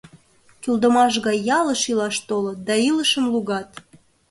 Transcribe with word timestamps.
Кӱлдымаш 0.61 1.13
гай 1.25 1.37
ялыш 1.59 1.81
илаш 1.91 2.15
толыт 2.27 2.59
да 2.67 2.75
илышым 2.89 3.25
лугат... 3.33 3.69